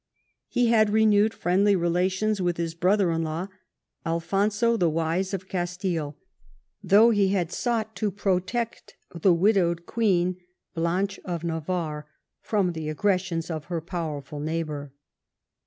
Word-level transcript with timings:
He 0.47 0.69
had 0.69 0.89
renewed 0.89 1.31
friendly 1.31 1.75
relations 1.75 2.41
with 2.41 2.57
his 2.57 2.73
brother 2.73 3.11
in 3.11 3.21
law, 3.21 3.49
Alfonso 4.03 4.75
the 4.75 4.89
Wise 4.89 5.31
of 5.31 5.47
Castile, 5.47 6.17
though 6.83 7.11
he 7.11 7.27
had 7.27 7.51
sought 7.51 7.95
to 7.97 8.09
protect 8.09 8.95
the 9.13 9.31
widowed 9.31 9.85
queen 9.85 10.37
Blanche 10.73 11.19
of 11.23 11.43
Navarre 11.43 12.07
from 12.41 12.71
the 12.71 12.89
aggressions 12.89 13.51
of 13.51 13.65
her 13.65 13.79
powerful 13.79 14.39
neighbour. 14.39 14.91